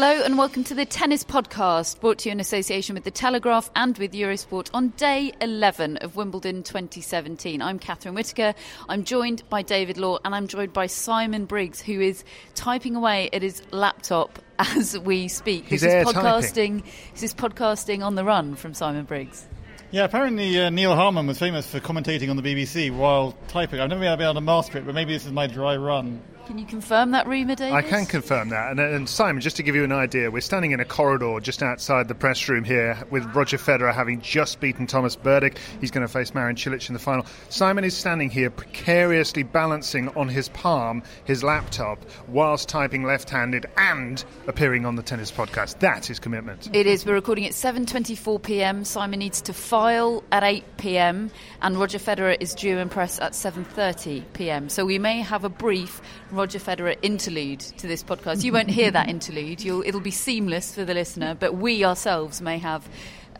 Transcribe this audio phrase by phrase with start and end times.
[0.00, 3.68] Hello and welcome to the Tennis Podcast, brought to you in association with The Telegraph
[3.74, 7.60] and with Eurosport on day 11 of Wimbledon 2017.
[7.60, 8.54] I'm Catherine Whitaker.
[8.88, 12.22] I'm joined by David Law and I'm joined by Simon Briggs, who is
[12.54, 15.64] typing away at his laptop as we speak.
[15.64, 16.54] He's this is podcasting.
[16.54, 16.84] typing.
[17.14, 19.48] This is podcasting on the run from Simon Briggs.
[19.90, 23.80] Yeah, apparently uh, Neil Harman was famous for commentating on the BBC while typing.
[23.80, 26.22] I've never been able to master it, but maybe this is my dry run.
[26.48, 27.74] Can you confirm that rumour, David?
[27.74, 28.70] I can confirm that.
[28.70, 31.40] And, uh, and Simon, just to give you an idea, we're standing in a corridor
[31.40, 35.58] just outside the press room here with Roger Federer having just beaten Thomas Berdych.
[35.78, 37.26] He's going to face Marin Cilic in the final.
[37.50, 44.24] Simon is standing here precariously balancing on his palm his laptop whilst typing left-handed and
[44.46, 45.80] appearing on the tennis podcast.
[45.80, 46.70] That is commitment.
[46.72, 47.04] It is.
[47.04, 48.84] We're recording at 7:24 p.m.
[48.84, 51.30] Simon needs to file at 8 p.m.
[51.60, 54.70] and Roger Federer is due in press at 7:30 p.m.
[54.70, 56.00] So we may have a brief
[56.38, 58.44] Roger Federer interlude to this podcast.
[58.44, 59.60] You won't hear that interlude.
[59.60, 62.88] You'll, it'll be seamless for the listener, but we ourselves may have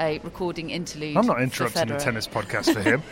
[0.01, 1.17] a recording interlude.
[1.17, 3.03] I'm not for interrupting the tennis podcast for him.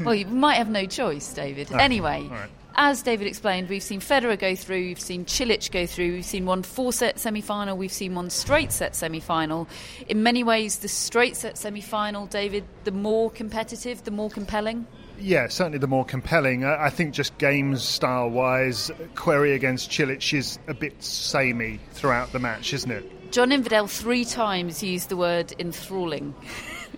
[0.04, 1.70] well, you might have no choice, David.
[1.70, 2.22] Okay, Anyway.
[2.24, 2.50] all right.
[2.74, 6.46] As David explained, we've seen Federer go through, we've seen Cilic go through, we've seen
[6.46, 9.68] one four set semi final, we've seen one straight set semi final.
[10.08, 14.86] In many ways, the straight set semi final, David, the more competitive, the more compelling.
[15.22, 16.64] Yeah, certainly the more compelling.
[16.64, 22.32] I I think just games style wise, Querrey against Cilic is a bit samey throughout
[22.32, 23.30] the match, isn't it?
[23.30, 26.34] John Inverdale three times used the word enthralling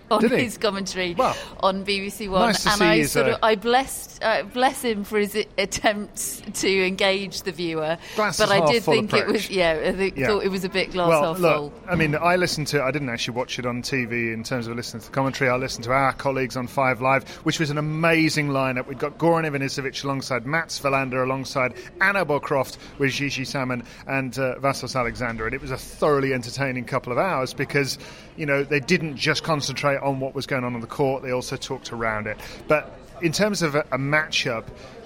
[0.11, 0.43] on Did he?
[0.43, 4.81] his commentary Well, on BBC One, nice and I sort of I blessed uh, bless
[4.83, 7.97] him for his attempts to engage the viewer.
[8.15, 10.27] Glass but I did think it was yeah, I think, Yeah.
[10.27, 11.73] thought it was a bit glass well, half look, full.
[11.89, 12.83] I mean, I listened to.
[12.83, 15.49] I didn't actually watch it on TV in terms of listening to the commentary.
[15.49, 18.87] I listened to our colleagues on Five Live, which was an amazing lineup.
[18.87, 24.59] We'd got Goran Ivanisevic alongside Mats Wilander, alongside Annabel Croft with Gigi Salmon and uh,
[24.59, 27.97] Vassos Alexander, and it was a thoroughly entertaining couple of hours because
[28.37, 31.31] you know they didn't just concentrate on what was going on on the court; they
[31.31, 32.37] also talked around it.
[32.67, 34.65] But in terms of a, a matchup,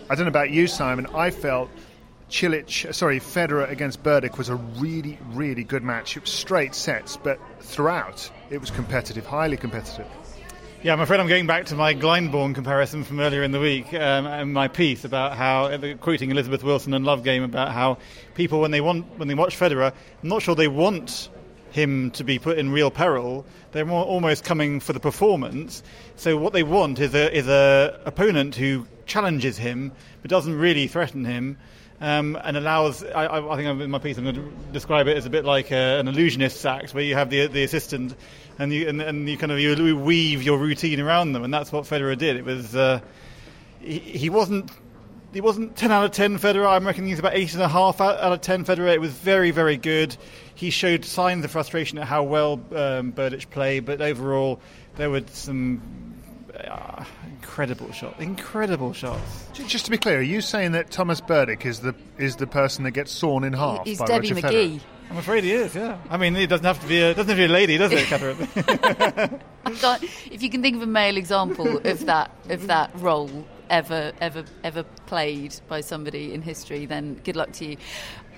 [0.10, 1.08] I don't know about you, Simon.
[1.14, 1.70] I felt.
[2.30, 6.16] Cilic, sorry, Federer against Berdych was a really, really good match.
[6.16, 10.06] It was straight sets, but throughout it was competitive, highly competitive.
[10.82, 13.94] Yeah, I'm afraid I'm going back to my Glyndebourne comparison from earlier in the week
[13.94, 17.98] um, and my piece about how, uh, quoting Elizabeth Wilson and Love Game, about how
[18.34, 19.92] people, when they want, when they watch Federer,
[20.24, 21.30] I'm not sure they want
[21.72, 23.46] him to be put in real peril.
[23.72, 25.84] They're more almost coming for the performance.
[26.16, 29.92] So what they want is a is a opponent who challenges him
[30.22, 31.58] but doesn't really threaten him.
[32.02, 35.26] Um, and allows, I, I think in my piece I'm going to describe it as
[35.26, 38.16] a bit like a, an illusionist's act, where you have the the assistant,
[38.58, 41.74] and you and, and you kind of you weave your routine around them, and that's
[41.74, 42.38] what Federer did.
[42.38, 43.02] It was uh,
[43.82, 44.72] he, he wasn't
[45.34, 46.68] he wasn't 10 out of 10 Federer.
[46.68, 48.94] I'm reckoning he's about 8.5 out, out of 10 Federer.
[48.94, 50.16] It was very, very good.
[50.56, 54.60] He showed signs of frustration at how well um, Berdych played, but overall,
[54.96, 55.82] there were some
[56.68, 58.20] uh, incredible shots.
[58.20, 59.46] Incredible shots.
[59.54, 62.84] Just to be clear, are you saying that Thomas Berdych is the is the person
[62.84, 64.76] that gets sawn in half He's by Debbie Roger McGee.
[64.76, 64.82] Federer?
[65.12, 65.98] I'm afraid he is, yeah.
[66.10, 67.92] I mean, it doesn't have to be a, doesn't have to be a lady, does
[67.92, 69.40] it, Catherine?
[70.32, 74.44] If you can think of a male example of that of that role ever ever
[74.64, 77.78] ever played by somebody in history, then good luck to you.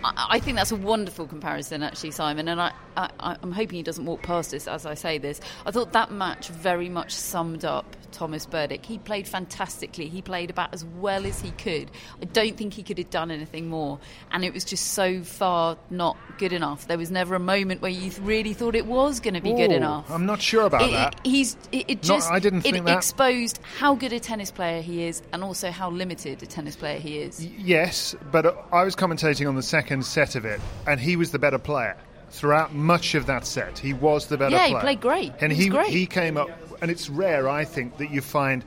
[0.04, 2.48] I, think that's a wonderful comparison, actually, Simon.
[2.48, 5.40] And I, I, I'm hoping he doesn't walk past us as I say this.
[5.66, 8.86] I thought that match very much summed up Thomas Berdych.
[8.86, 10.08] He played fantastically.
[10.10, 11.90] He played about as well as he could.
[12.22, 14.00] I don't think he could have done anything more.
[14.32, 16.88] And it was just so far not good enough.
[16.88, 19.72] There was never a moment where you really thought it was going to be good
[19.72, 20.10] enough.
[20.12, 21.16] I'm not sure about It- that.
[21.24, 22.98] it- he's it, it Not- just I didn't it think that.
[22.98, 27.00] exposed how good a tennis player he is, and also how limited a tennis player
[27.00, 27.46] he is.
[27.46, 31.32] Yes, but uh, I was commentating on the second set of it, and he was
[31.32, 31.98] the better player
[32.30, 33.78] throughout much of that set.
[33.78, 34.70] He was the better player.
[34.70, 35.34] Yeah, he played great.
[35.42, 35.88] and He he great.
[35.90, 36.50] he came up,
[36.82, 38.64] and it's rare, I think, that you find.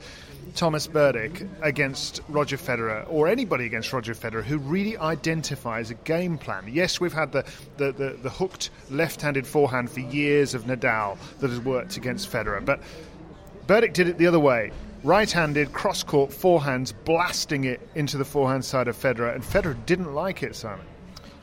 [0.55, 6.39] Thomas Berdych against Roger Federer, or anybody against Roger Federer, who really identifies a game
[6.39, 6.65] plan.
[6.71, 7.45] Yes, we've had the,
[7.77, 12.31] the, the, the hooked left handed forehand for years of Nadal that has worked against
[12.31, 12.79] Federer, but
[13.67, 14.71] Berdych did it the other way.
[15.03, 20.45] Right-handed, cross-court, forehands, blasting it into the forehand side of Federer, and Federer didn't like
[20.45, 20.87] it, Simon.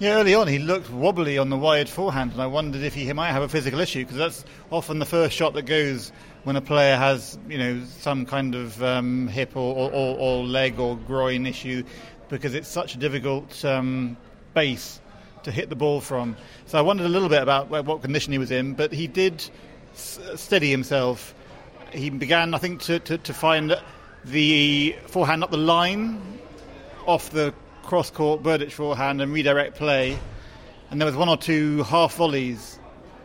[0.01, 3.13] Yeah, early on he looked wobbly on the wide forehand, and I wondered if he
[3.13, 6.12] might have a physical issue because that's often the first shot that goes
[6.44, 10.80] when a player has, you know, some kind of um, hip or, or, or, leg
[10.80, 11.83] or groin issue,
[12.30, 14.18] because it's such a difficult um,
[14.56, 15.00] base
[15.44, 16.36] to hit the ball from.
[16.65, 19.47] So I wondered a little bit about what condition he was in, but he did
[19.94, 21.36] steady himself.
[21.92, 23.80] He began, I think, to, to, to find
[24.25, 26.39] the forehand up the line
[27.06, 30.18] off the cross court Berdych forehand and redirect play.
[30.89, 32.80] And there was one or two half volleys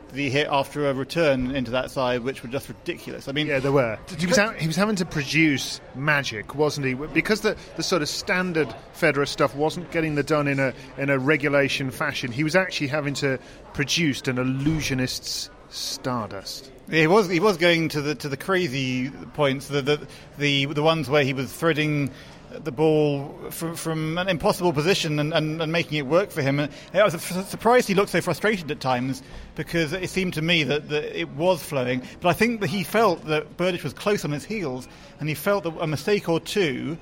[0.08, 3.26] that he hit after a return into that side, which were just ridiculous.
[3.28, 3.98] I mean, Yeah, there were.
[4.18, 6.94] He was, ha- he was having to produce magic, wasn't he?
[6.94, 11.10] Because the, the sort of standard Federer stuff wasn't getting the done in a in
[11.10, 12.30] a regulation fashion.
[12.30, 13.38] He was actually having to
[13.74, 16.70] produce an illusionist's stardust.
[16.88, 20.06] He was he was going to the to the crazy points, the the
[20.38, 22.10] the, the ones where he was threading
[22.50, 26.58] the ball from, from an impossible position and, and, and making it work for him.
[26.58, 29.22] And I was surprised he looked so frustrated at times
[29.54, 32.02] because it seemed to me that, that it was flowing.
[32.20, 34.88] But I think that he felt that Berdych was close on his heels
[35.20, 36.98] and he felt that a mistake or two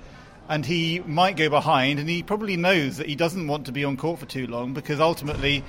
[0.48, 3.84] and he might go behind and he probably knows that he doesn't want to be
[3.84, 5.64] on court for too long because ultimately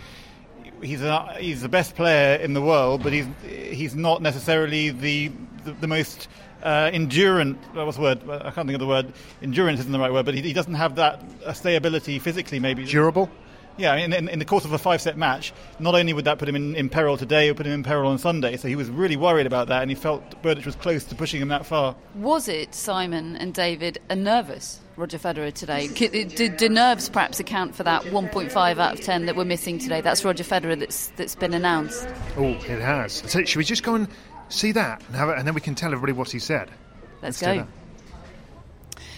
[0.82, 5.32] he's a, he's the best player in the world, but he's he's not necessarily the
[5.64, 6.28] the, the most
[6.64, 6.90] uh,
[7.76, 8.30] uh, What's the word?
[8.30, 9.14] I can't think of the word.
[9.42, 12.60] Endurance isn't the right word, but he, he doesn't have that uh, stayability physically.
[12.60, 13.30] Maybe Durable?
[13.78, 16.48] Yeah, in, in, in the course of a five-set match, not only would that put
[16.48, 18.56] him in, in peril today, it would put him in peril on Sunday.
[18.56, 21.42] So he was really worried about that, and he felt Berdych was close to pushing
[21.42, 21.96] him that far.
[22.16, 25.88] Was it Simon and David a nervous Roger Federer today?
[25.88, 29.78] C- Do, do nerves perhaps account for that 1.5 out of 10 that we're missing
[29.78, 30.00] today?
[30.00, 32.08] That's Roger Federer that's that's been announced.
[32.38, 33.24] Oh, it has.
[33.28, 34.08] So should we just go and
[34.48, 36.70] see that, and, have it, and then we can tell everybody what he said?
[37.22, 37.68] Let's, Let's go.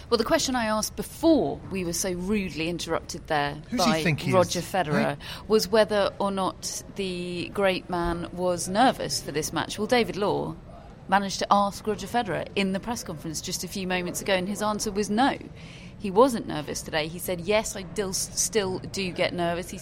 [0.09, 3.91] Well, the question I asked before we were so rudely interrupted there Who does he
[3.91, 4.33] by he is?
[4.33, 5.17] Roger Federer
[5.49, 9.77] was whether or not the great man was nervous for this match.
[9.77, 10.55] Well, David Law
[11.09, 14.47] managed to ask Roger Federer in the press conference just a few moments ago, and
[14.47, 15.37] his answer was no.
[15.99, 17.07] He wasn't nervous today.
[17.07, 19.71] He said, Yes, I still, still do get nervous.
[19.71, 19.79] He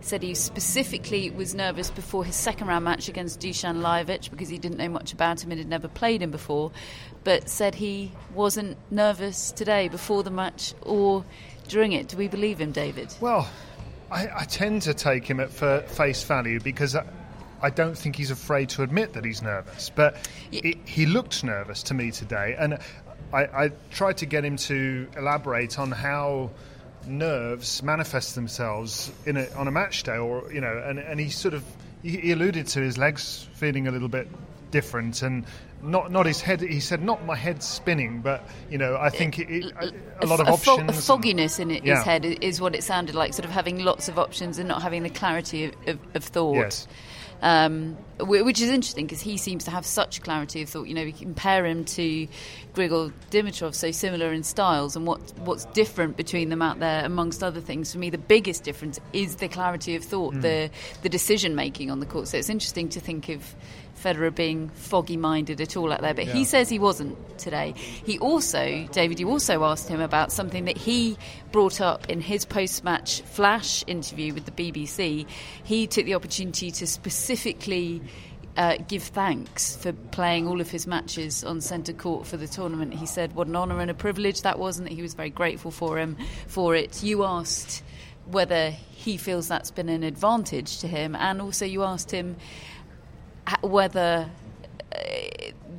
[0.00, 4.58] said he specifically was nervous before his second round match against Dusan Lajovic because he
[4.58, 6.70] didn't know much about him and had never played him before,
[7.28, 11.26] but said he wasn't nervous today before the match or
[11.68, 12.08] during it.
[12.08, 13.14] Do we believe him, David?
[13.20, 13.46] Well,
[14.10, 17.04] I, I tend to take him at fa- face value because I,
[17.60, 19.90] I don't think he's afraid to admit that he's nervous.
[19.94, 20.14] But
[20.50, 22.78] Y- it, he looked nervous to me today, and
[23.34, 26.48] I, I tried to get him to elaborate on how
[27.06, 31.28] nerves manifest themselves in a, on a match day, or you know, and, and he
[31.28, 31.62] sort of
[32.02, 34.28] he, he alluded to his legs feeling a little bit
[34.70, 35.44] different and.
[35.80, 36.60] Not, not his head.
[36.60, 40.26] He said, "Not my head spinning, but you know, I think it, it, a, a
[40.26, 41.96] lot of fo- options." a fogginess in it, Yeah.
[41.96, 44.82] his head is what it sounded like, sort of having lots of options and not
[44.82, 46.56] having the clarity of, of, of thought.
[46.56, 46.88] Yes.
[47.40, 50.88] Um, which is interesting because he seems to have such clarity of thought.
[50.88, 52.26] You know, we compare him to
[52.74, 57.44] Grigor Dimitrov, so similar in styles, and what what's different between them out there, amongst
[57.44, 57.92] other things.
[57.92, 60.40] For me, the biggest difference is the clarity of thought, Hmm.
[60.40, 60.70] the
[61.02, 62.26] the decision making on the court.
[62.26, 63.54] So it's interesting to think of
[63.98, 67.74] Federer being foggy minded at all out there, but he says he wasn't today.
[67.76, 71.16] He also, David, you also asked him about something that he
[71.52, 75.26] brought up in his post match flash interview with the BBC.
[75.64, 78.02] He took the opportunity to specifically.
[78.56, 82.92] Uh, give thanks for playing all of his matches on centre court for the tournament.
[82.92, 85.30] He said what an honour and a privilege that was, and that he was very
[85.30, 86.16] grateful for him
[86.48, 87.00] for it.
[87.00, 87.84] You asked
[88.30, 92.36] whether he feels that's been an advantage to him, and also you asked him
[93.62, 94.28] whether
[94.94, 94.98] uh,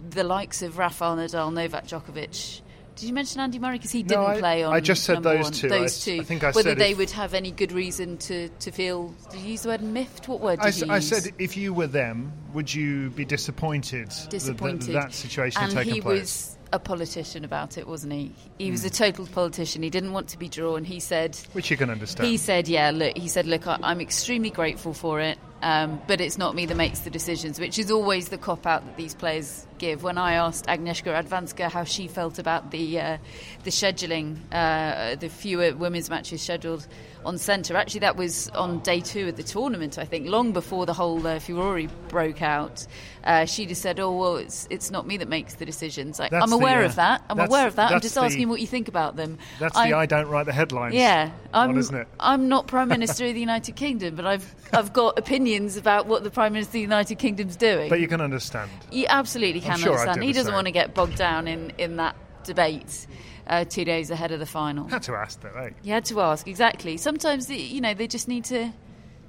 [0.10, 2.62] the likes of Rafael Nadal, Novak Djokovic,
[2.96, 4.74] Did you mention Andy Murray because he No, didn't I- play on?
[4.74, 5.54] I just said those one.
[5.54, 5.70] two.
[5.70, 6.18] Those s- two.
[6.20, 9.14] I think I Whether said they if- would have any good reason to, to feel.
[9.32, 10.28] Did you use the word miffed?
[10.28, 10.90] What word did I, you s- use?
[10.90, 14.82] I said, if you were them, would you be disappointed, that- disappointed.
[14.94, 16.20] that, that situation and had taken he place?
[16.22, 18.32] was a politician about it, wasn't he?
[18.58, 18.88] He was Hmm.
[18.88, 19.82] a total politician.
[19.84, 20.84] He didn't want to be drawn.
[20.86, 21.36] He said.
[21.54, 22.28] Which you can understand.
[22.30, 26.22] He said, "Yeah, look." He said, "Look, I, I'm extremely grateful for it, um, but
[26.22, 29.16] it's not me that makes the decisions," which is always the cop out that these
[29.16, 30.04] players give.
[30.04, 33.18] When I asked Agnieszka Radwanska how she felt about the uh,
[33.64, 36.86] the scheduling, uh, the fewer women's matches scheduled
[37.26, 39.98] on centre, actually that was on day two of the tournament.
[39.98, 42.86] I think long before the whole uh, furore broke out,
[43.24, 46.50] uh, she just said, "Oh well, it's it's not me that makes the decisions." I'm
[46.50, 47.24] the, aware uh, of that.
[47.30, 47.92] I'm aware of that.
[47.92, 49.38] I'm just the- asking what you think about them.
[49.60, 50.96] That's the I don't write the headlines.
[50.96, 52.08] yeah, I'm, one, isn't it?
[52.20, 56.24] I'm not Prime Minister of the United Kingdom, but I've I've got opinions about what
[56.24, 57.90] the Prime Minister of the United Kingdom's doing.
[57.90, 58.72] But you can understand.
[58.92, 60.22] you absolutely can sure understand.
[60.22, 60.56] do He doesn't same.
[60.56, 63.06] want to get bogged down in, in that debate
[63.50, 64.88] uh, two days ahead of the final.
[64.88, 65.70] Had to ask that, eh?
[65.84, 66.96] You had to ask exactly.
[66.98, 68.72] Sometimes the, you know they just need to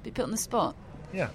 [0.03, 0.75] be put on the spot.
[1.13, 1.29] Yeah.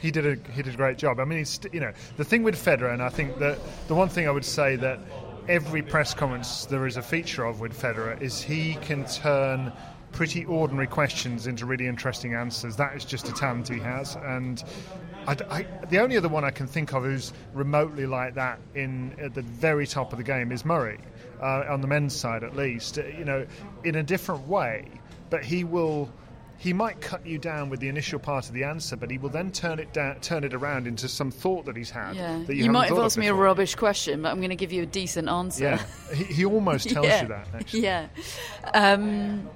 [0.00, 1.18] He did a he did a great job.
[1.18, 3.58] I mean, he's you know the thing with Federer, and I think that
[3.88, 5.00] the one thing I would say that
[5.48, 9.72] every press conference there is a feature of with Federer is he can turn
[10.12, 12.76] pretty ordinary questions into really interesting answers.
[12.76, 14.62] That is just a talent he has, and
[15.26, 19.16] I, I- the only other one I can think of who's remotely like that in
[19.18, 20.98] at the very top of the game is Murray,
[21.40, 22.98] uh, on the men's side at least.
[22.98, 23.46] Uh, You know,
[23.84, 24.88] in a different way,
[25.30, 26.10] but he will
[26.58, 29.28] he might cut you down with the initial part of the answer, but he will
[29.28, 32.16] then turn it down, turn it around into some thought that he's had.
[32.16, 34.56] Yeah, that you, you, might have asked me a rubbish question, but I'm going to
[34.56, 35.64] give you a decent answer.
[35.64, 37.22] Yeah, he, he almost tells yeah.
[37.22, 37.48] you that.
[37.54, 37.80] Actually.
[37.88, 38.08] Yeah.
[38.74, 39.48] Um,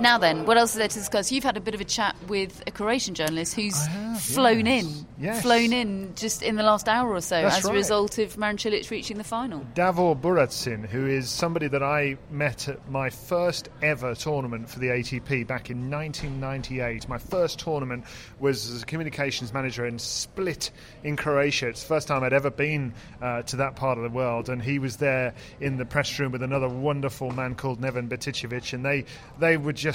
[0.00, 1.30] now then, what else is there to discuss?
[1.30, 4.84] You've had a bit of a chat with a Croatian journalist who's have, flown yes.
[4.84, 5.42] in, Yes.
[5.42, 8.56] flown in just in the last hour or so That's as a result of Marin
[8.56, 9.66] Cilic reaching the final.
[9.74, 14.88] Davor Buratsin, who is somebody that I met at my first ever tournament for the
[14.88, 17.08] ATP back in 1998.
[17.08, 18.04] My first tournament
[18.38, 20.70] was as a communications manager in Split
[21.04, 21.68] in Croatia.
[21.68, 24.62] It's the first time I'd ever been uh, to that part of the world, and
[24.62, 28.84] he was there in the press room with another wonderful man called Neven Beticevic, and
[28.84, 29.04] they
[29.38, 29.89] they were just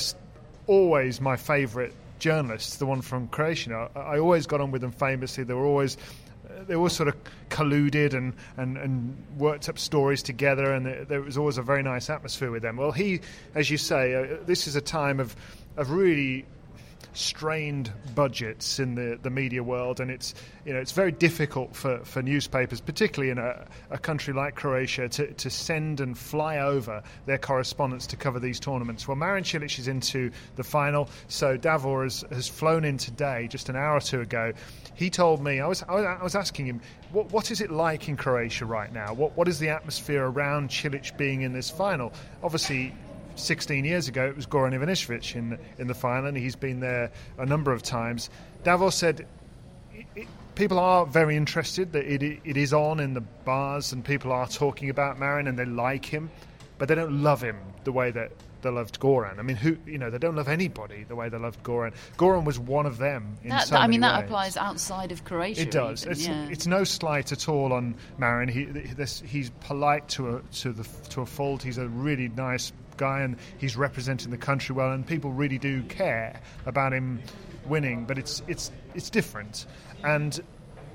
[0.68, 3.90] always my favourite journalists, the one from Croatia.
[3.96, 5.44] I, I always got on with them famously.
[5.44, 5.98] They were always
[6.68, 7.16] they all sort of
[7.50, 11.84] colluded and, and, and worked up stories together, and there, there was always a very
[11.84, 12.78] nice atmosphere with them.
[12.78, 13.22] Well, he,
[13.54, 15.36] as you say, uh, this is a time of,
[15.78, 16.46] of really
[17.16, 22.00] strained budgets in the, the media world, and it's you know it's very difficult for,
[22.04, 27.02] for newspapers, particularly in a, a country like Croatia, to, to send and fly over
[27.26, 29.08] their correspondents to cover these tournaments.
[29.08, 33.70] Well, Marin Cilic is into the final, so Davor has, has flown in today, just
[33.70, 34.54] an hour or two ago.
[34.96, 36.82] He told me I was I was, I was asking him
[37.12, 39.14] what what is it like in Croatia right now?
[39.14, 42.14] What what is the atmosphere around Cilic being in this final?
[42.44, 42.94] Obviously.
[43.36, 47.12] 16 years ago, it was Goran Ivanisevic in in the final, and he's been there
[47.38, 48.30] a number of times.
[48.64, 49.28] Davor said
[50.56, 54.48] people are very interested that it, it is on in the bars, and people are
[54.48, 56.30] talking about Marin, and they like him,
[56.78, 58.32] but they don't love him the way that
[58.66, 59.40] they loved Goran.
[59.40, 61.94] I mean, who you know, they don't love anybody the way they loved Goran.
[62.18, 63.38] Goran was one of them.
[63.44, 64.26] In That, so I mean, that ways.
[64.26, 65.62] applies outside of Croatia.
[65.62, 66.02] It does.
[66.04, 66.48] even, It's, yeah.
[66.50, 68.50] it's no slight at all on Marin.
[68.50, 71.64] He, this, he's polite to a to the to a fault.
[71.64, 74.92] He's a really nice guy, and he's representing the country well.
[74.92, 77.22] And people really do care about him
[77.68, 78.06] winning.
[78.06, 79.66] But it's it's it's different.
[80.04, 80.40] And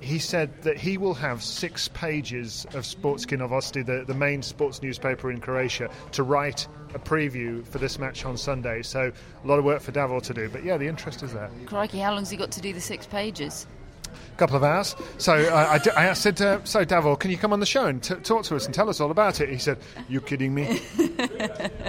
[0.00, 4.82] he said that he will have six pages of Sportske Novosti, the, the main sports
[4.82, 8.82] newspaper in Croatia, to write a preview for this match on Sunday.
[8.82, 10.48] So a lot of work for Davor to do.
[10.48, 11.50] But yeah, the interest is there.
[11.66, 13.66] Crikey, how long's he got to do the six pages?
[14.40, 14.96] Couple of hours.
[15.18, 17.86] So I I, d- I said, uh, "So Davor, can you come on the show
[17.86, 19.78] and t- talk to us and tell us all about it?" He said,
[20.08, 20.80] "You kidding me?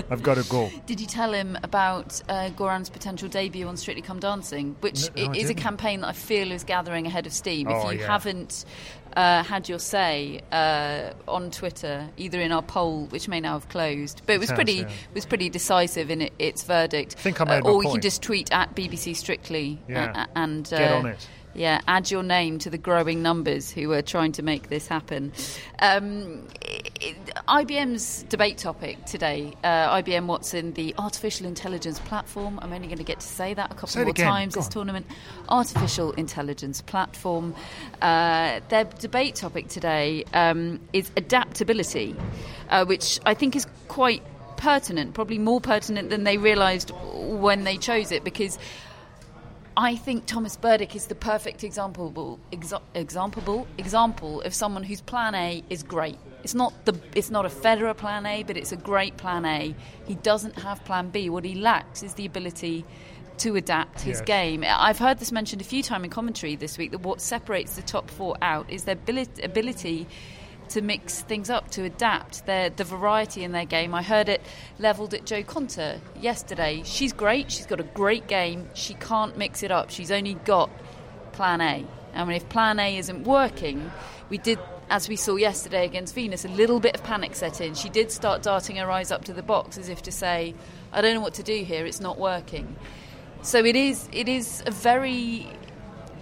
[0.10, 4.02] I've got to go." Did you tell him about uh, Goran's potential debut on Strictly
[4.02, 7.34] Come Dancing, which No, no, is a campaign that I feel is gathering ahead of
[7.34, 7.68] steam?
[7.68, 8.08] Oh, if you yeah.
[8.08, 8.66] haven't
[9.16, 13.68] uh, had your say uh, on Twitter, either in our poll, which may now have
[13.70, 14.90] closed, but it was has, pretty yeah.
[15.14, 17.16] was pretty decisive in it, its verdict.
[17.18, 20.12] I think I made Uh, or you can just tweet at BBC Strictly Yeah.
[20.16, 21.28] uh, and uh, Get on it.
[21.54, 25.34] Yeah, add your name to the growing numbers who are trying to make this happen.
[25.80, 26.82] Um, i-
[27.50, 32.58] i- IBM's debate topic today, uh, IBM Watson, the artificial intelligence platform.
[32.62, 34.68] I'm only going to get to say that a couple Say more times go this
[34.68, 34.72] on.
[34.72, 35.06] tournament.
[35.50, 37.54] Artificial intelligence platform.
[38.02, 42.16] Uh, their debate topic today um, is adaptability,
[42.70, 44.24] uh, which I think is quite
[44.56, 48.58] pertinent, probably more pertinent than they realised when they chose it, because
[49.78, 55.34] I think Thomas Berdych is the perfect example, exa- example, example of someone whose plan
[55.34, 56.18] A is great.
[56.44, 59.74] It's not the it's not a Federer plan A, but it's a great plan A.
[60.06, 61.30] He doesn't have plan B.
[61.30, 62.84] What he lacks is the ability
[63.38, 64.26] to adapt his Yes.
[64.28, 64.66] game.
[64.68, 67.82] I've heard this mentioned a few times in commentary this week that what separates the
[67.82, 70.06] top four out is their abili- ability
[70.72, 73.94] to mix things up, to adapt their the variety in their game.
[73.94, 74.42] I heard it
[74.80, 76.82] levelled at Jo Konta yesterday.
[76.86, 77.52] She's great.
[77.52, 78.70] She's got a great game.
[78.74, 79.90] She can't mix it up.
[79.90, 80.70] She's only got
[81.34, 81.86] Plan A.
[82.14, 83.92] I mean, if Plan A isn't working,
[84.30, 84.60] we did.
[84.90, 87.76] As we saw yesterday against Venus, a little bit of panic set in.
[87.76, 90.54] She did start darting her eyes up to the box as if to say,
[90.92, 92.76] I don't know what to do here, it's not working.
[93.42, 95.48] So it is it is a very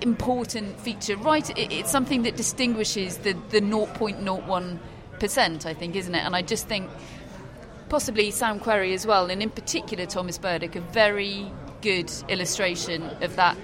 [0.02, 1.16] important feature.
[1.18, 4.80] Right, it, it's something that distinguishes the the 0.01
[5.20, 6.24] percent, I think, isn't it?
[6.24, 6.90] And I just think
[7.90, 11.52] possibly Sam Querrey as well, and in particular Thomas Berdych, a very
[11.82, 13.58] good illustration of that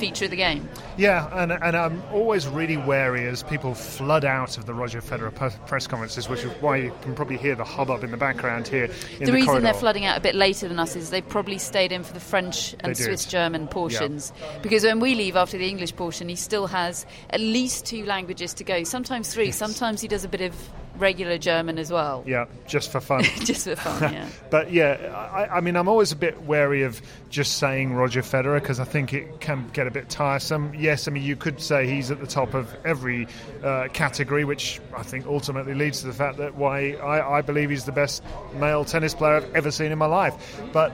[0.00, 0.68] feature of the game.
[0.96, 5.32] Yeah, and, and I'm always really wary as people flood out of the Roger Federer
[5.66, 8.90] press conferences, which is why you can probably hear the hubbub in the background here
[9.18, 9.64] in the, reason corridor.
[9.64, 12.20] they're flooding out a bit later than us is they probably stayed in for the
[12.20, 14.32] French and Swiss German portions.
[14.62, 18.54] Because when we leave after the English portion, he still has at least two languages
[18.54, 20.54] to go, sometimes three, sometimes he does a bit of
[20.96, 22.24] regular German as well.
[22.26, 23.24] Yeah, just for fun.
[23.44, 24.28] Just for fun, yeah.
[24.50, 28.60] But yeah, I, I mean, I'm always a bit wary of just saying Roger Federer
[28.60, 30.74] because I think it can get a bit tiresome.
[30.76, 33.28] Yes, I mean, you could say he's at the top of every
[33.62, 37.70] uh, category, which I think ultimately leads to the fact that why I, I believe
[37.70, 38.22] he's the best
[38.54, 40.60] male tennis player I've ever seen in my life.
[40.72, 40.92] But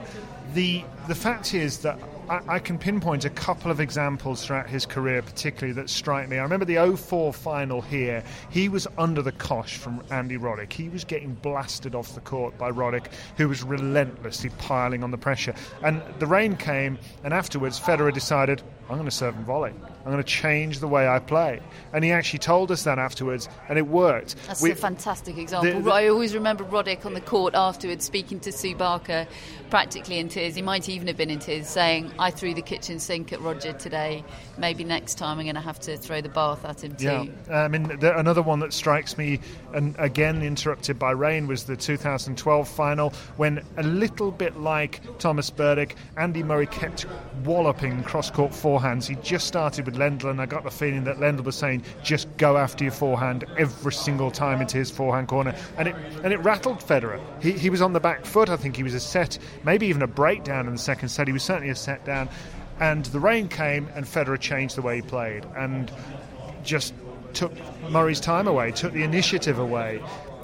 [0.53, 4.85] the the fact is that I, I can pinpoint a couple of examples throughout his
[4.85, 6.37] career, particularly that strike me.
[6.37, 8.23] I remember the 04 final here.
[8.49, 10.73] He was under the cosh from Andy Roddick.
[10.73, 13.07] He was getting blasted off the court by Roddick,
[13.37, 15.55] who was relentlessly piling on the pressure.
[15.83, 19.73] And the rain came, and afterwards, Federer decided, I'm going to serve and volley.
[20.05, 21.59] I'm going to change the way I play.
[21.91, 24.35] And he actually told us that afterwards, and it worked.
[24.47, 25.73] That's We- a fantastic example.
[25.73, 29.27] the- the- I always remember Roddick on the court afterwards speaking to Sue Barker,
[29.69, 30.55] practically in tears.
[30.55, 33.73] He might even have been in tears, saying, I threw the kitchen sink at Roger
[33.73, 34.23] today.
[34.57, 37.03] Maybe next time I'm going to have to throw the bath at him too.
[37.49, 39.41] Yeah, I mean, the, another one that strikes me,
[39.73, 45.51] and again interrupted by rain, was the 2012 final when a little bit like Thomas
[45.51, 47.05] Berdych, Andy Murray kept
[47.43, 49.07] walloping cross-court forehands.
[49.07, 52.27] He just started with Lendl, and I got the feeling that Lendl was saying, "Just
[52.37, 56.37] go after your forehand every single time into his forehand corner," and it and it
[56.37, 57.19] rattled Federer.
[57.41, 58.49] He, he was on the back foot.
[58.49, 61.27] I think he was a set, maybe even a breakdown in the second set.
[61.27, 62.29] He was certainly a set down.
[62.79, 65.91] And the rain came, and Federer changed the way he played, and
[66.63, 66.93] just
[67.33, 67.51] took
[67.89, 69.99] Murray's time away, took the initiative away.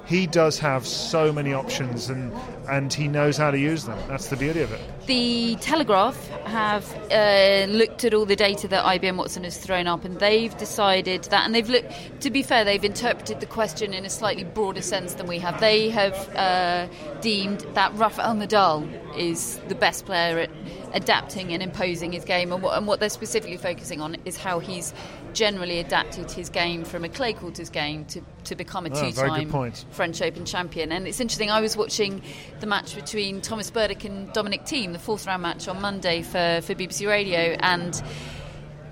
[0.06, 2.32] He does have so many options, and
[2.68, 3.98] and he knows how to use them.
[4.08, 4.80] That's the beauty of it.
[5.06, 10.04] The Telegraph have uh, looked at all the data that IBM Watson has thrown up,
[10.04, 11.46] and they've decided that.
[11.46, 12.20] And they've looked.
[12.20, 15.60] To be fair, they've interpreted the question in a slightly broader sense than we have.
[15.60, 16.86] They have uh,
[17.20, 18.86] deemed that Rafael Nadal
[19.16, 20.50] is the best player at
[20.92, 24.58] adapting and imposing his game, and what, and what they're specifically focusing on is how
[24.58, 24.92] he's
[25.34, 29.50] generally adapted his game from a clay courters game to, to become a Oh, two-time.
[29.90, 30.92] French Open champion.
[30.92, 32.22] And it's interesting, I was watching
[32.60, 36.60] the match between Thomas Berdych and Dominic Thiem, the fourth round match on Monday for,
[36.62, 38.00] for BBC Radio, and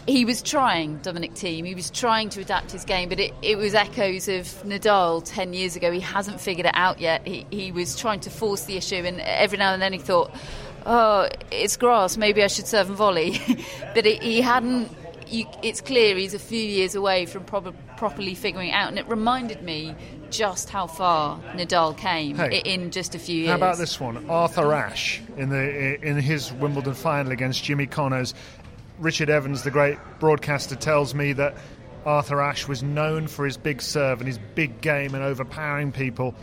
[0.06, 3.56] he was trying, Dominic Thiem, he was trying to adapt his game, but it, it
[3.56, 5.92] was echoes of Nadal 10 years ago.
[5.92, 7.26] He hasn't figured it out yet.
[7.26, 10.34] He, he was trying to force the issue, and every now and then he thought,
[10.86, 13.40] oh, it's grass, maybe I should serve and volley.
[13.94, 14.90] but it, he hadn't
[15.32, 18.98] you, it's clear he's a few years away from prob- properly figuring it out, and
[18.98, 19.94] it reminded me
[20.30, 23.50] just how far Nadal came Hey, in just a few years.
[23.50, 24.28] How about this one?
[24.30, 28.34] Arthur Ashe in the in his Wimbledon final against Jimmy Connors.
[28.98, 31.56] Richard Evans, the great broadcaster, tells me that
[32.06, 36.34] Arthur Ashe was known for his big serve and his big game and overpowering people,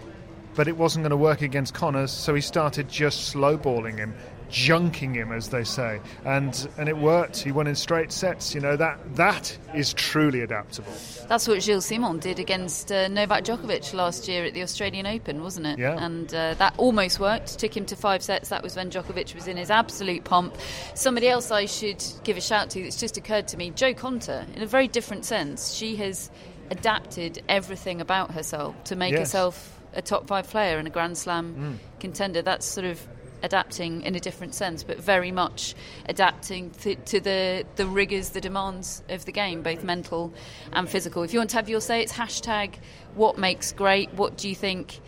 [0.56, 4.14] but it wasn't going to work against Connors, so he started just slowballing him,
[4.50, 7.38] junking him, as they say, and and it worked.
[7.38, 8.54] He won in straight sets.
[8.56, 10.92] You know that that is truly adaptable.
[11.28, 15.44] That's what Gilles Simon did against uh, Novak Djokovic last year at the Australian Open,
[15.44, 15.78] wasn't it?
[15.80, 15.98] Yeah.
[16.04, 17.60] And uh, that almost worked.
[17.60, 18.50] Took him to five sets.
[18.50, 20.56] That was when Djokovic was in his absolute pomp.
[20.96, 24.46] Somebody else I should give a shout to that's just occurred to me, Jo Konta,
[24.56, 25.74] in a very different sense.
[25.74, 26.32] She has
[26.72, 29.20] adapted everything about herself to make Yes.
[29.22, 32.42] herself a top five player and a Grand Slam contender.
[32.44, 33.00] That's sort of
[33.44, 35.76] adapting in a different sense, but very much
[36.08, 40.34] adapting th- to the, the rigours, the demands of the game, both mental
[40.74, 41.24] and physical.
[41.24, 42.76] If you want to have your say, it's hashtag
[43.16, 44.14] what makes great.
[44.14, 45.00] What do you think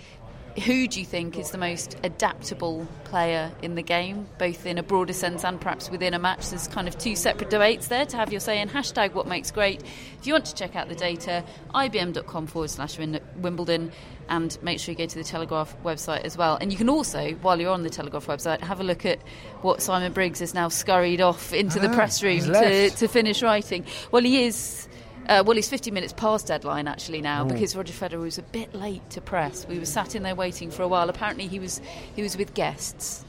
[0.65, 4.83] who do you think is the most adaptable player in the game, both in a
[4.83, 6.49] broader sense and perhaps within a match?
[6.49, 9.51] There's kind of two separate debates there to have your say in hashtag what makes
[9.51, 9.81] great.
[10.19, 13.91] If you want to check out the data, ibm.com forward slash Wimbledon,
[14.29, 16.57] and make sure you go to the Telegraph website as well.
[16.59, 19.19] And you can also, while you're on the Telegraph website, have a look at
[19.61, 23.41] what Simon Briggs has now scurried off into the Ah, press room to, to finish
[23.41, 23.85] writing.
[24.11, 24.87] Well, he is.
[25.27, 28.73] Uh, well, he's 50 minutes past deadline actually now because Roger Federer was a bit
[28.73, 29.67] late to press.
[29.67, 31.10] We were sat in there waiting for a while.
[31.10, 31.79] Apparently, he was
[32.15, 33.25] he was with guests.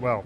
[0.00, 0.24] Well,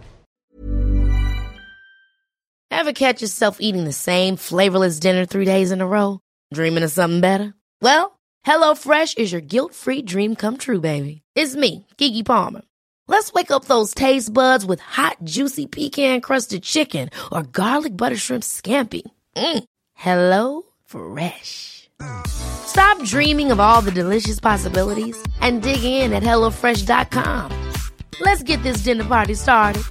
[2.70, 6.20] Ever catch yourself eating the same flavorless dinner three days in a row?
[6.52, 7.54] Dreaming of something better?
[7.80, 11.22] Well, HelloFresh is your guilt-free dream come true, baby.
[11.36, 12.62] It's me, Keke Palmer.
[13.08, 18.42] Let's wake up those taste buds with hot, juicy pecan-crusted chicken or garlic butter shrimp
[18.42, 19.02] scampi.
[19.36, 19.64] Mm.
[19.94, 20.62] Hello
[20.92, 21.88] Fresh.
[22.26, 27.72] Stop dreaming of all the delicious possibilities and dig in at HelloFresh.com.
[28.20, 29.82] Let's get this dinner party started.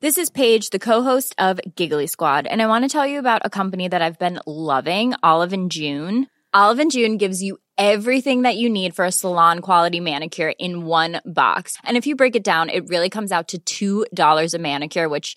[0.00, 3.40] This is Paige, the co-host of Giggly Squad, and I want to tell you about
[3.44, 6.26] a company that I've been loving, Olive and June.
[6.52, 10.84] Olive and June gives you everything that you need for a salon quality manicure in
[10.84, 11.78] one box.
[11.82, 15.36] And if you break it down, it really comes out to $2 a manicure, which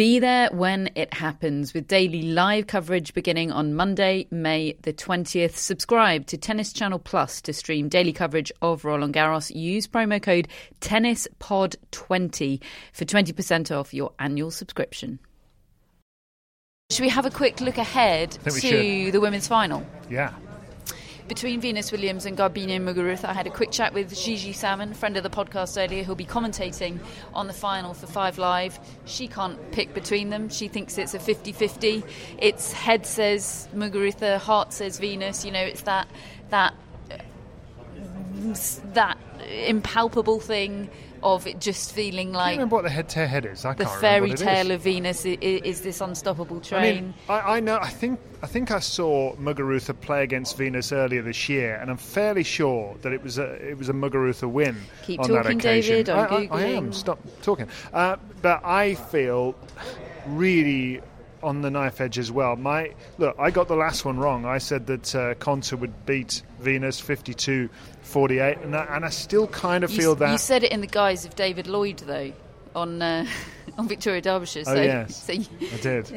[0.00, 5.56] Be there when it happens with daily live coverage beginning on Monday, May the 20th.
[5.56, 9.54] Subscribe to Tennis Channel Plus to stream daily coverage of Roland Garros.
[9.54, 10.48] Use promo code
[10.80, 12.62] TennisPod20
[12.94, 15.18] for 20% off your annual subscription.
[16.90, 19.12] Should we have a quick look ahead to should.
[19.12, 19.86] the women's final?
[20.08, 20.32] Yeah.
[21.30, 25.16] Between Venus Williams and Garbine Muguruza, I had a quick chat with Gigi Salmon, friend
[25.16, 26.98] of the podcast earlier, who'll be commentating
[27.32, 28.80] on the final for Five Live.
[29.04, 30.48] She can't pick between them.
[30.48, 32.02] She thinks it's a 50 50.
[32.36, 35.44] It's head says Muguruza, heart says Venus.
[35.44, 36.08] You know, it's that,
[36.48, 36.74] that,
[38.94, 39.16] that
[39.48, 40.90] impalpable thing
[41.22, 43.64] of it just feeling I like don't remember what the head to head is.
[43.64, 47.04] I the can't fairy tale of Venus is, is this unstoppable I train.
[47.04, 47.78] mean, I, I know.
[47.80, 51.96] I think I think I saw Muguruza play against Venus earlier this year, and I'm
[51.96, 55.50] fairly sure that it was a it was a Muguruza win Keep on talking, that
[55.52, 56.04] occasion.
[56.04, 56.92] David, I, I, I am.
[56.92, 57.68] Stop talking.
[57.92, 59.54] Uh, but I feel
[60.26, 61.02] really
[61.42, 62.56] on the knife edge as well.
[62.56, 64.44] My look, I got the last one wrong.
[64.44, 67.00] I said that uh, Konta would beat Venus
[68.12, 70.32] 52-48, and I, and I still kind of You feel s- that.
[70.32, 72.32] You said it in the guise of David Lloyd, though,
[72.74, 73.26] on uh,
[73.78, 74.64] on Victoria Derbyshire.
[74.64, 75.22] So, Oh, yes.
[75.24, 76.06] so, you, I did.
[76.08, 76.14] so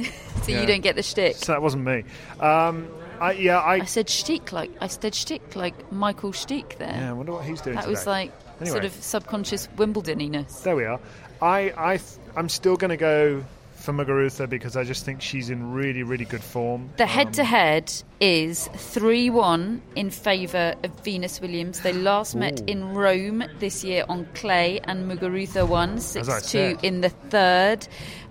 [0.48, 0.62] Yeah.
[0.62, 1.36] you don't get the shtick.
[1.38, 2.04] So that wasn't me.
[2.40, 2.88] Um,
[3.20, 3.76] I, yeah, I.
[3.76, 6.90] I said shtick like I said shtick like Michael Stich there.
[6.90, 7.76] yeah, I wonder what he's doing.
[7.76, 8.12] that was today.
[8.12, 8.32] like
[8.68, 10.64] sort of subconscious Wimbledoniness.
[10.64, 11.00] There we are.
[11.42, 13.44] I, I, th- I'm still going to go
[13.84, 16.90] for Muguruza because I just think she's in really, really good form.
[16.96, 17.92] The head to head
[18.22, 21.82] is 3 1 in favour of Venus Williams.
[21.82, 27.02] They last met in Rome this year on clay, and Muguruza won 6 2 in
[27.02, 27.86] the third.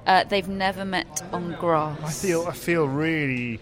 [0.07, 2.01] Uh, they've never met on grass.
[2.03, 3.61] I feel, I feel really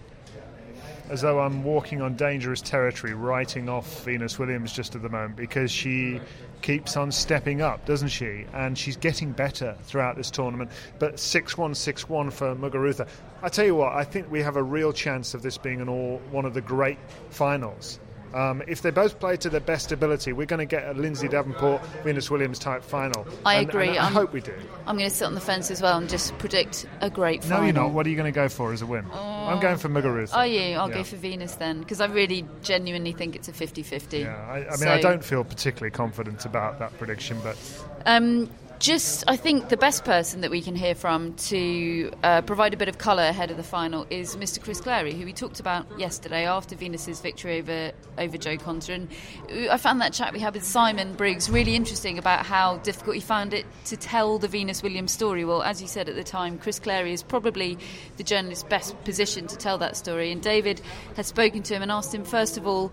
[1.09, 5.35] as though I'm walking on dangerous territory, writing off Venus Williams just at the moment
[5.35, 6.21] because she
[6.61, 8.45] keeps on stepping up, doesn't she?
[8.53, 10.71] And she's getting better throughout this tournament.
[10.99, 13.07] But 6 1 6 1 for Muguruza.
[13.41, 15.89] I tell you what, I think we have a real chance of this being an
[15.89, 17.99] all one of the great finals.
[18.33, 21.27] Um, if they both play to their best ability, we're going to get a Lindsay
[21.27, 23.27] Davenport, Venus Williams type final.
[23.45, 23.89] I And- agree.
[23.89, 24.53] and I hope we do.
[24.87, 27.59] I'm going to sit on the fence as well and just predict a great final.
[27.59, 27.91] No, you're not.
[27.91, 29.05] What are you going to go for as a win?
[29.11, 30.33] I'm going for Muguruza.
[30.35, 30.75] Are you?
[30.77, 30.95] I'll Yeah.
[30.95, 34.19] go for Venus then, because I really genuinely think it's a 50 50.
[34.19, 37.57] Yeah, I, I mean, I don't feel particularly confident about that prediction, but
[38.05, 38.49] Um,
[38.81, 42.77] just, I think the best person that we can hear from to uh, provide a
[42.77, 44.61] bit of colour ahead of the final is Mr.
[44.61, 48.95] Chris Clarey, who we talked about yesterday after Venus's victory over over Jo Konta.
[48.95, 53.15] And I found that chat we had with Simon Briggs really interesting about how difficult
[53.15, 55.45] he found it to tell the Venus Williams story.
[55.45, 57.77] Well, as you said at the time, Chris Clarey is probably
[58.17, 60.31] the journalist's best position to tell that story.
[60.31, 60.81] And David
[61.15, 62.91] had spoken to him and asked him, first of all,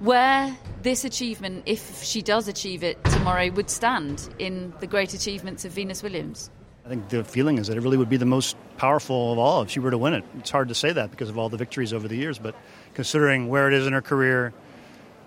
[0.00, 5.64] where this achievement, if she does achieve it tomorrow, would stand in the great achievements
[5.64, 6.50] of Venus Williams.
[6.84, 9.60] I think the feeling is that it really would be the most powerful of all
[9.62, 10.24] if she were to win it.
[10.38, 12.54] It's hard to say that because of all the victories over the years, but
[12.94, 14.54] considering where it is in her career,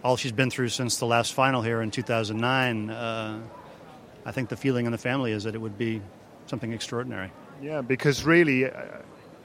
[0.04, 3.40] all she's been through since the last final here in 2009, uh,
[4.26, 6.02] I think the feeling in the family is that it would be
[6.48, 7.32] something extraordinary.
[7.62, 8.72] Yeah, because really, uh,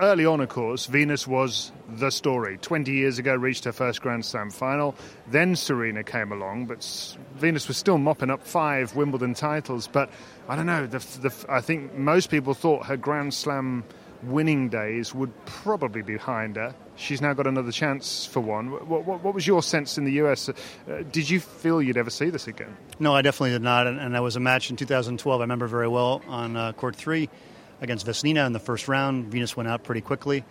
[0.01, 2.59] early on, of course, Venus was the story.
[2.59, 4.95] 20 years ago, reached her first Grand Slam final.
[5.29, 9.87] Then Serena came along, but Venus was still mopping up five Wimbledon titles.
[9.87, 10.11] But
[10.49, 13.85] I don't know, the, the, I think most people thought her Grand Slam
[14.23, 16.75] winning days would probably be behind her.
[16.97, 18.71] She's now got another chance for one.
[18.71, 20.49] What, what, what was your sense in the US?
[20.49, 20.55] Uh,
[21.13, 22.75] did you feel you'd ever see this again?
[22.99, 23.87] No, I definitely did not.
[23.87, 26.97] And, and that was a match in 2012 I remember very well on uh, court
[26.97, 27.29] three
[27.81, 29.27] against Vesnina in the first round.
[29.27, 30.45] Venus went out pretty quickly.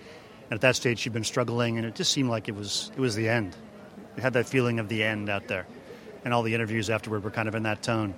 [0.50, 3.00] And at that stage, she'd been struggling, and it just seemed like it was, it
[3.00, 3.56] was the end.
[4.16, 5.66] It had that feeling of the end out there.
[6.24, 8.14] And all the interviews afterward were kind of in that tone.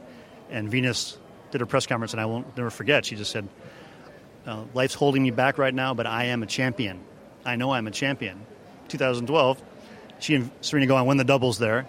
[0.49, 1.17] And Venus
[1.51, 3.05] did her press conference, and I won't never forget.
[3.05, 3.47] She just said,
[4.45, 6.99] uh, Life's holding me back right now, but I am a champion.
[7.45, 8.45] I know I'm a champion.
[8.89, 9.61] 2012,
[10.19, 11.85] she and Serena go on win the doubles there,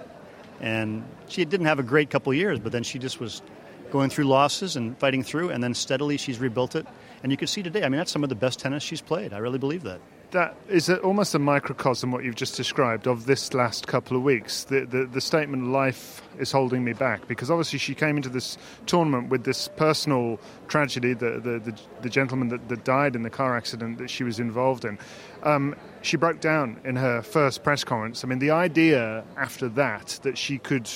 [0.60, 3.42] and she didn't have a great couple years, but then she just was
[3.90, 6.86] going through losses and fighting through, and then steadily she's rebuilt it.
[7.22, 9.32] And you can see today, I mean, that's some of the best tennis she's played.
[9.32, 10.00] I really believe that.
[10.32, 14.64] That is almost a microcosm what you've just described of this last couple of weeks.
[14.64, 18.58] The, the the statement "life is holding me back" because obviously she came into this
[18.84, 23.30] tournament with this personal tragedy, the the, the, the gentleman that, that died in the
[23.30, 24.98] car accident that she was involved in.
[25.44, 28.22] Um, she broke down in her first press conference.
[28.22, 30.90] I mean, the idea after that that she could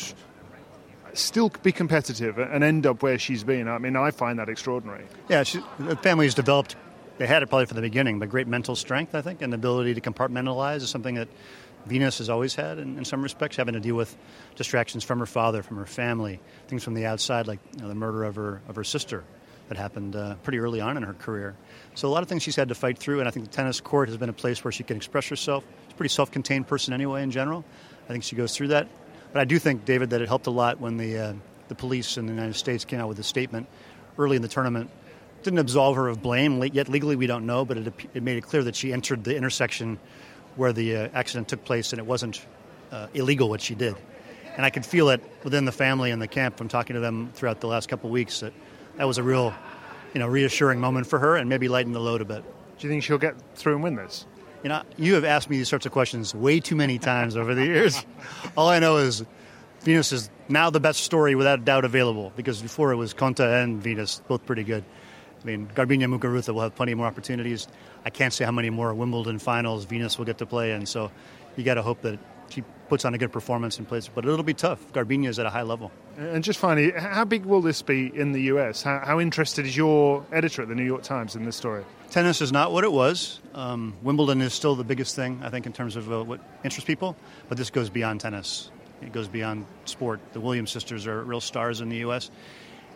[1.14, 3.68] still be competitive and end up where she's been.
[3.68, 5.04] I mean, I find that extraordinary.
[5.28, 6.76] Yeah, she, the family has developed.
[7.18, 9.56] They had it probably from the beginning, but great mental strength, I think, and the
[9.56, 11.28] ability to compartmentalize is something that
[11.86, 14.16] Venus has always had in, in some respects, having to deal with
[14.56, 17.94] distractions from her father, from her family, things from the outside, like you know, the
[17.94, 19.24] murder of her of her sister
[19.68, 21.56] that happened uh, pretty early on in her career.
[21.94, 23.80] So a lot of things she's had to fight through, and I think the tennis
[23.80, 25.64] court has been a place where she can express herself.
[25.86, 27.64] She's a pretty self-contained person anyway, in general.
[28.08, 28.88] I think she goes through that.
[29.32, 31.32] But I do think, David, that it helped a lot when the uh,
[31.72, 33.66] the police in the United States came out with a statement
[34.18, 34.90] early in the tournament.
[35.42, 38.42] Didn't absolve her of blame, yet legally we don't know, but it, it made it
[38.42, 39.98] clear that she entered the intersection
[40.56, 42.44] where the uh, accident took place and it wasn't
[42.90, 43.96] uh, illegal what she did.
[44.54, 47.30] And I could feel it within the family and the camp from talking to them
[47.32, 48.52] throughout the last couple weeks that
[48.98, 49.54] that was a real,
[50.12, 52.44] you know, reassuring moment for her and maybe lighten the load a bit.
[52.78, 54.26] Do you think she'll get through and win this?
[54.62, 57.54] You know, you have asked me these sorts of questions way too many times over
[57.54, 58.04] the years.
[58.56, 59.24] All I know is
[59.80, 63.62] Venus is now the best story without a doubt available because before it was Konta
[63.62, 64.84] and Venus, both pretty good.
[65.42, 67.66] I mean, Garbine Muguruza will have plenty more opportunities.
[68.04, 71.10] I can't say how many more Wimbledon finals Venus will get to play in, so
[71.56, 72.20] you got to hope that
[72.52, 74.08] she puts on a good performance and plays.
[74.08, 74.92] But it'll be tough.
[74.92, 75.90] Garbine is at a high level.
[76.18, 78.82] And just finally, how big will this be in the US?
[78.82, 81.84] How, how interested is your editor at the New York Times in this story?
[82.10, 83.40] Tennis is not what it was.
[83.54, 86.86] Um, Wimbledon is still the biggest thing, I think, in terms of uh, what interests
[86.86, 87.16] people,
[87.48, 88.70] but this goes beyond tennis.
[89.00, 90.20] It goes beyond sport.
[90.34, 92.30] The Williams sisters are real stars in the U.S.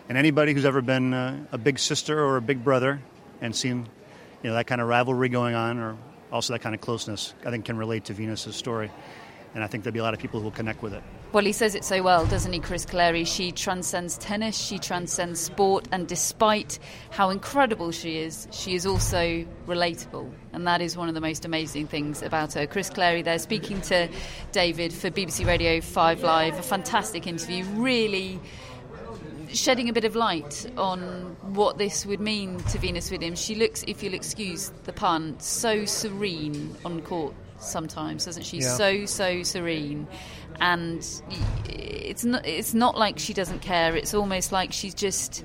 [0.09, 3.01] And anybody who's ever been uh, a big sister or a big brother
[3.41, 3.89] and seen
[4.43, 5.97] you know, that kind of rivalry going on or
[6.31, 8.91] also that kind of closeness, I think can relate to Venus's story.
[9.57, 11.03] And I think there'll be a lot of people who will connect with it.
[11.33, 13.27] Well, he says it so well, doesn't he, Chris Clarey?
[13.27, 19.47] She transcends tennis, she transcends sport, and despite how incredible she is, she is also
[19.67, 20.31] relatable.
[20.53, 22.67] And that is one of the most amazing things about her.
[22.67, 24.11] Chris Clarey there speaking to
[24.53, 26.59] David for BBC Radio 5 Live.
[26.59, 28.39] A fantastic interview, really
[29.55, 33.41] shedding a bit of light on what this would mean to Venus Williams.
[33.41, 38.59] She looks, if you'll excuse the pun, so serene on court sometimes, doesn't she?
[38.59, 38.77] Yeah.
[38.77, 40.07] So so serene,
[40.61, 40.99] and
[41.69, 43.97] it's not it's not like she doesn't care.
[43.97, 45.45] It's almost like she's just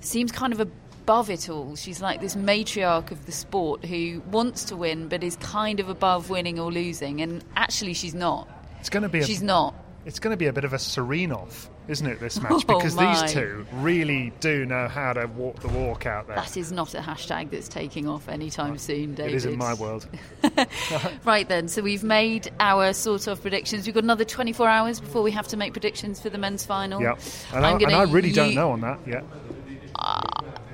[0.00, 1.76] seems kind of above it all.
[1.76, 5.88] She's like this matriarch of the sport who wants to win, but is kind of
[5.88, 7.20] above winning or losing.
[7.20, 8.48] And actually, she's not.
[8.80, 9.20] It's going to be.
[9.20, 9.74] A, She's not.
[10.06, 12.20] It's going to be a bit of a Serenov, isn't it?
[12.20, 13.22] This match Oh, because my.
[13.22, 16.36] these two really do know how to walk the walk out there.
[16.36, 19.32] That is not a hashtag that's taking off anytime oh, soon, David.
[19.32, 20.06] It is in my world.
[21.24, 23.86] Right then, so we've made our sort of predictions.
[23.86, 27.00] We've got another 24 hours before we have to make predictions for the men's final.
[27.00, 27.16] Yeah,
[27.52, 29.24] and, I, I'm and I really don't know on that yet.
[29.96, 30.20] Uh,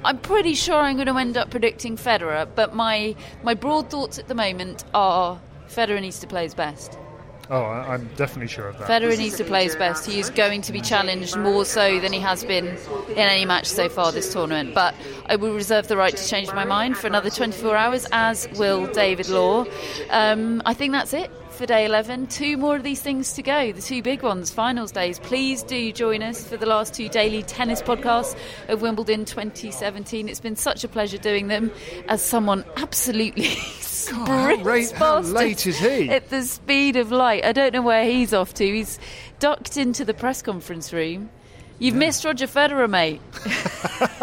[0.05, 4.19] I'm pretty sure I'm going to end up predicting Federer, but my my broad thoughts
[4.19, 6.99] at the moment are Federer needs to play his best.
[7.51, 8.89] Oh, I, I'm definitely sure of that.
[8.89, 10.07] Federer needs to play his best.
[10.07, 12.67] He is going to be challenged more so than he has been
[13.09, 14.73] in any match so far this tournament.
[14.73, 14.95] But
[15.27, 18.87] I will reserve the right to change my mind for another 24 hours, as will
[18.93, 19.67] David Law.
[20.11, 21.31] Um, I think that's it
[21.61, 22.27] for day 11.
[22.29, 25.19] Two more of these things to go, the two big ones, finals days.
[25.19, 28.35] Please do join us for the last two daily tennis podcasts
[28.69, 30.31] of Wimbledon 2017.
[30.31, 31.71] It's been such a pleasure doing them
[32.09, 33.45] as someone absolutely.
[34.11, 36.09] how late- how late is he?
[36.09, 37.45] At the speed of light.
[37.45, 38.65] I don't know where he's off to.
[38.65, 38.99] He's
[39.39, 41.29] ducked into the press conference room.
[41.81, 43.23] You've missed Roger Federer, mate.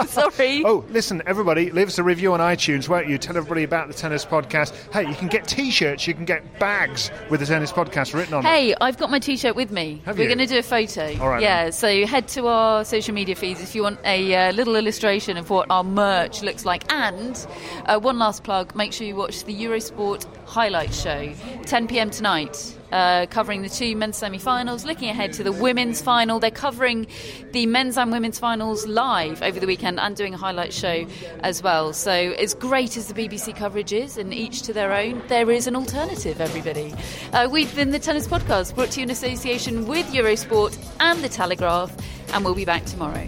[0.10, 0.64] Sorry.
[0.64, 3.18] Oh, listen, everybody, leave us a review on iTunes, won't you?
[3.18, 4.76] Tell everybody about the Tennis Podcast.
[4.94, 8.44] Hey, you can get T-shirts, you can get bags with the Tennis Podcast written on
[8.44, 8.54] them.
[8.54, 10.04] Hey, I've got my T-shirt with me.
[10.06, 11.20] Have We're going to do a photo.
[11.20, 14.52] All right, Yeah, so head to our social media feeds if you want a uh,
[14.52, 16.94] little illustration of what our merch looks like.
[16.94, 17.44] And
[17.88, 21.34] uh, one last plug: make sure you watch the Eurosport highlight show,
[21.66, 22.12] 10 p.m.
[22.12, 22.77] tonight.
[22.92, 26.40] Uh, covering the two men's semi-finals, looking ahead to the women's final.
[26.40, 27.08] They're covering
[27.52, 31.06] the men's and women's finals live over the weekend and doing a highlight show
[31.42, 31.92] as well.
[31.94, 35.68] So, as great as the BBC coverage is, and each to their own, there is
[35.68, 36.40] an alternative.
[36.40, 36.94] Everybody,
[37.34, 41.30] uh, we've been the Tennis Podcast, brought to you in association with Eurosport and the
[41.30, 41.96] Telegraph,
[42.34, 43.28] and we'll be back tomorrow.